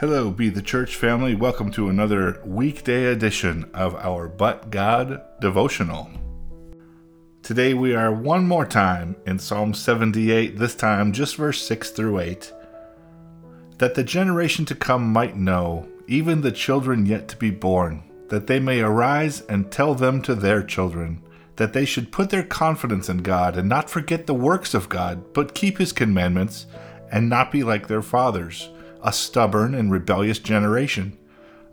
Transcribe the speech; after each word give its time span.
Hello, 0.00 0.30
Be 0.30 0.48
the 0.48 0.62
Church 0.62 0.94
family. 0.94 1.34
Welcome 1.34 1.72
to 1.72 1.88
another 1.88 2.40
weekday 2.44 3.06
edition 3.06 3.68
of 3.74 3.96
our 3.96 4.28
But 4.28 4.70
God 4.70 5.20
devotional. 5.40 6.08
Today 7.42 7.74
we 7.74 7.96
are 7.96 8.12
one 8.12 8.46
more 8.46 8.64
time 8.64 9.16
in 9.26 9.40
Psalm 9.40 9.74
78, 9.74 10.56
this 10.56 10.76
time 10.76 11.12
just 11.12 11.34
verse 11.34 11.60
6 11.66 11.90
through 11.90 12.20
8. 12.20 12.52
That 13.78 13.96
the 13.96 14.04
generation 14.04 14.64
to 14.66 14.76
come 14.76 15.12
might 15.12 15.36
know, 15.36 15.88
even 16.06 16.42
the 16.42 16.52
children 16.52 17.04
yet 17.04 17.26
to 17.30 17.36
be 17.36 17.50
born, 17.50 18.04
that 18.28 18.46
they 18.46 18.60
may 18.60 18.78
arise 18.78 19.40
and 19.48 19.68
tell 19.68 19.96
them 19.96 20.22
to 20.22 20.36
their 20.36 20.62
children, 20.62 21.20
that 21.56 21.72
they 21.72 21.84
should 21.84 22.12
put 22.12 22.30
their 22.30 22.44
confidence 22.44 23.08
in 23.08 23.18
God 23.18 23.56
and 23.56 23.68
not 23.68 23.90
forget 23.90 24.28
the 24.28 24.32
works 24.34 24.74
of 24.74 24.88
God, 24.88 25.32
but 25.32 25.56
keep 25.56 25.78
his 25.78 25.90
commandments 25.90 26.66
and 27.10 27.28
not 27.28 27.50
be 27.50 27.64
like 27.64 27.88
their 27.88 28.00
fathers 28.00 28.68
a 29.02 29.12
stubborn 29.12 29.74
and 29.74 29.90
rebellious 29.90 30.38
generation, 30.38 31.16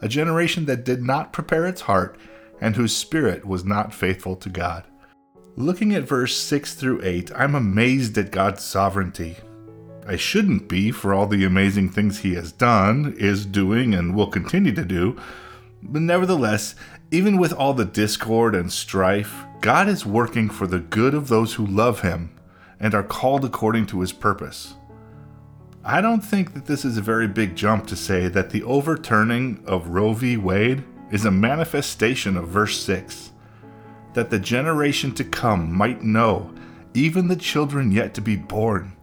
a 0.02 0.08
generation 0.08 0.66
that 0.66 0.86
did 0.86 1.04
not 1.04 1.34
prepare 1.34 1.66
its 1.66 1.82
heart 1.82 2.18
and 2.62 2.76
whose 2.76 2.96
spirit 2.96 3.46
was 3.46 3.66
not 3.66 3.94
faithful 3.94 4.36
to 4.36 4.50
God. 4.50 4.84
Looking 5.56 5.96
at 5.96 6.04
verse 6.04 6.36
6 6.36 6.74
through 6.74 7.02
8, 7.04 7.32
I'm 7.36 7.56
amazed 7.56 8.18
at 8.18 8.32
God's 8.32 8.64
sovereignty. 8.64 9.38
I 10.08 10.18
shouldn't 10.18 10.68
be 10.68 10.92
for 10.92 11.14
all 11.14 11.28
the 11.28 11.46
amazing 11.46 11.90
things 11.90 12.20
He 12.20 12.36
has 12.36 12.52
done, 12.52 13.16
is 13.18 13.46
doing, 13.46 13.94
and 13.94 14.14
will 14.14 14.28
continue 14.28 14.74
to 14.74 14.86
do, 14.86 15.18
but 15.82 16.02
nevertheless, 16.02 16.76
even 17.12 17.38
with 17.38 17.54
all 17.54 17.74
the 17.74 17.86
discord 17.86 18.56
and 18.56 18.72
strife, 18.72 19.46
God 19.62 19.88
is 19.88 20.06
working 20.06 20.50
for 20.50 20.68
the 20.68 20.80
good 20.80 21.14
of 21.14 21.28
those 21.28 21.54
who 21.54 21.66
love 21.66 22.02
Him 22.02 22.32
and 22.80 22.94
are 22.94 23.04
called 23.04 23.46
according 23.46 23.86
to 23.88 24.02
His 24.02 24.12
purpose. 24.12 24.76
I 25.88 26.02
don't 26.02 26.22
think 26.22 26.56
that 26.56 26.66
this 26.66 26.84
is 26.84 26.98
a 26.98 27.02
very 27.04 27.28
big 27.28 27.56
jump 27.56 27.86
to 27.88 27.96
say 27.96 28.28
that 28.30 28.50
the 28.50 28.64
overturning 28.64 29.64
of 29.68 29.90
Roe 29.90 30.14
v. 30.14 30.36
Wade 30.36 30.84
is 31.12 31.26
a 31.26 31.32
manifestation 31.32 32.36
of 32.36 32.48
verse 32.48 32.82
6 32.82 33.32
that 34.16 34.32
the 34.32 34.40
generation 34.40 35.14
to 35.14 35.24
come 35.24 35.72
might 35.72 36.02
know, 36.02 36.52
even 36.96 37.28
the 37.28 37.36
children 37.36 37.92
yet 37.92 38.16
to 38.16 38.22
be 38.22 38.36
born. 38.36 38.94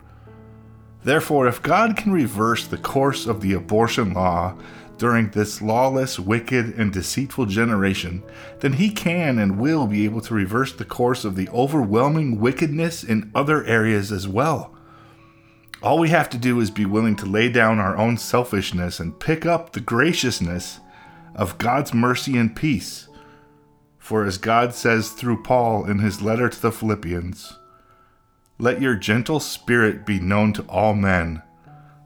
Therefore, 1.05 1.47
if 1.47 1.63
God 1.63 1.97
can 1.97 2.11
reverse 2.11 2.67
the 2.67 2.79
course 2.79 3.29
of 3.29 3.43
the 3.43 3.53
abortion 3.53 4.13
law 4.13 4.57
during 4.99 5.31
this 5.31 5.63
lawless, 5.63 6.19
wicked, 6.19 6.75
and 6.77 6.93
deceitful 6.93 7.47
generation, 7.47 8.25
then 8.59 8.73
He 8.73 8.91
can 8.91 9.39
and 9.39 9.57
will 9.57 9.87
be 9.87 10.05
able 10.05 10.21
to 10.23 10.35
reverse 10.35 10.73
the 10.73 10.85
course 10.85 11.25
of 11.25 11.37
the 11.37 11.49
overwhelming 11.51 12.41
wickedness 12.41 13.05
in 13.05 13.31
other 13.37 13.65
areas 13.67 14.11
as 14.11 14.27
well. 14.27 14.75
All 15.83 15.99
we 15.99 16.11
have 16.11 16.31
to 16.31 16.39
do 16.39 16.61
is 16.61 16.71
be 16.71 16.87
willing 16.87 17.17
to 17.17 17.27
lay 17.27 17.49
down 17.49 17.81
our 17.81 17.97
own 17.97 18.17
selfishness 18.17 19.01
and 19.01 19.19
pick 19.19 19.45
up 19.45 19.73
the 19.73 19.81
graciousness 19.81 20.79
of 21.35 21.59
God's 21.59 21.93
mercy 21.93 22.37
and 22.37 22.55
peace. 22.55 23.09
For 23.99 24.25
as 24.25 24.39
God 24.39 24.75
says 24.75 25.11
through 25.11 25.43
Paul 25.43 25.85
in 25.85 25.99
his 25.99 26.23
letter 26.23 26.49
to 26.49 26.63
the 26.63 26.71
Philippians, 26.71 27.55
let 28.59 28.81
your 28.81 28.95
gentle 28.95 29.41
spirit 29.41 30.07
be 30.07 30.21
known 30.21 30.53
to 30.53 30.63
all 30.69 30.95
men. 30.95 31.43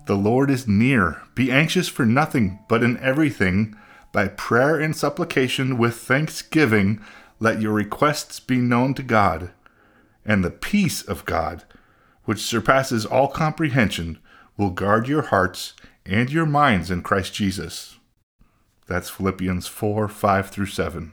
The 0.06 0.14
Lord 0.14 0.50
is 0.50 0.66
near. 0.66 1.20
Be 1.34 1.52
anxious 1.52 1.88
for 1.88 2.06
nothing, 2.06 2.60
but 2.68 2.82
in 2.82 2.96
everything, 2.98 3.76
by 4.10 4.28
prayer 4.28 4.80
and 4.80 4.96
supplication 4.96 5.76
with 5.76 5.96
thanksgiving, 5.96 7.02
let 7.40 7.60
your 7.60 7.74
requests 7.74 8.40
be 8.40 8.56
known 8.56 8.94
to 8.94 9.02
God. 9.02 9.50
And 10.24 10.42
the 10.42 10.50
peace 10.50 11.02
of 11.02 11.26
God, 11.26 11.64
which 12.26 12.40
surpasses 12.40 13.06
all 13.06 13.28
comprehension, 13.28 14.18
will 14.56 14.70
guard 14.70 15.08
your 15.08 15.22
hearts 15.22 15.74
and 16.04 16.30
your 16.30 16.46
minds 16.46 16.90
in 16.90 17.02
Christ 17.02 17.32
Jesus. 17.34 17.96
That's 18.86 19.10
Philippians 19.10 19.66
4 19.66 20.08
5 20.08 20.50
through 20.50 20.66
7. 20.66 21.12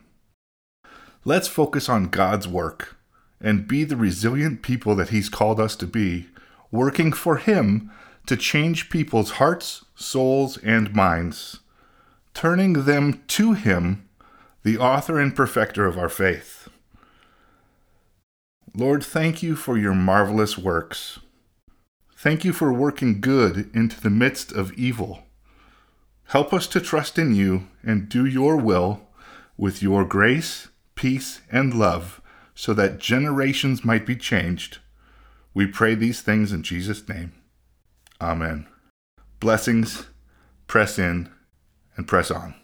Let's 1.25 1.47
focus 1.47 1.87
on 1.87 2.07
God's 2.09 2.47
work 2.47 2.97
and 3.39 3.67
be 3.67 3.83
the 3.83 3.95
resilient 3.95 4.61
people 4.61 4.95
that 4.95 5.09
He's 5.09 5.29
called 5.29 5.59
us 5.59 5.75
to 5.77 5.87
be, 5.87 6.27
working 6.71 7.13
for 7.13 7.37
Him 7.37 7.91
to 8.25 8.37
change 8.37 8.89
people's 8.89 9.31
hearts, 9.31 9.85
souls, 9.95 10.57
and 10.57 10.93
minds, 10.93 11.59
turning 12.33 12.85
them 12.85 13.21
to 13.27 13.53
Him, 13.53 14.07
the 14.63 14.77
author 14.77 15.19
and 15.19 15.35
perfecter 15.35 15.85
of 15.85 15.97
our 15.97 16.09
faith. 16.09 16.69
Lord, 18.75 19.03
thank 19.03 19.43
you 19.43 19.55
for 19.55 19.77
your 19.77 19.93
marvelous 19.93 20.57
works. 20.57 21.19
Thank 22.15 22.43
you 22.43 22.51
for 22.53 22.73
working 22.73 23.21
good 23.21 23.69
into 23.75 24.01
the 24.01 24.09
midst 24.09 24.51
of 24.51 24.73
evil. 24.73 25.23
Help 26.25 26.51
us 26.51 26.65
to 26.67 26.79
trust 26.79 27.19
in 27.19 27.35
you 27.35 27.67
and 27.83 28.09
do 28.09 28.25
your 28.25 28.57
will 28.57 29.01
with 29.57 29.83
your 29.83 30.03
grace, 30.05 30.69
peace, 30.95 31.41
and 31.51 31.75
love, 31.75 32.19
so 32.55 32.73
that 32.73 32.97
generations 32.97 33.85
might 33.85 34.07
be 34.07 34.15
changed. 34.15 34.79
We 35.53 35.67
pray 35.67 35.93
these 35.93 36.21
things 36.21 36.51
in 36.51 36.63
Jesus' 36.63 37.07
name. 37.07 37.33
Amen. 38.19 38.65
Blessings, 39.39 40.07
press 40.65 40.97
in, 40.97 41.29
and 41.95 42.07
press 42.07 42.31
on. 42.31 42.55